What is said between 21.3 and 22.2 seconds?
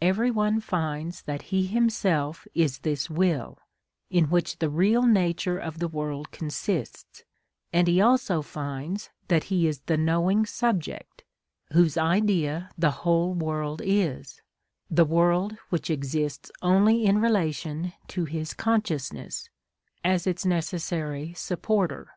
supporter.